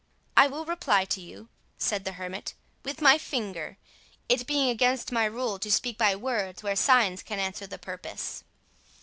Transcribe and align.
"I 0.35 0.47
will 0.47 0.65
reply 0.65 1.05
to 1.05 1.21
you," 1.21 1.47
said 1.77 2.05
the 2.05 2.13
hermit, 2.13 2.55
"with 2.83 3.01
my 3.03 3.19
finger, 3.19 3.77
it 4.27 4.47
being 4.47 4.67
against 4.67 5.11
my 5.11 5.25
rule 5.25 5.59
to 5.59 5.71
speak 5.71 5.99
by 5.99 6.15
words 6.15 6.63
where 6.63 6.75
signs 6.75 7.21
can 7.21 7.37
answer 7.37 7.67
the 7.67 7.77
purpose." 7.77 8.43